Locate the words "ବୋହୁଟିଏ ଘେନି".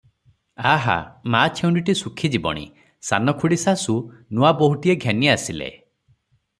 4.65-5.35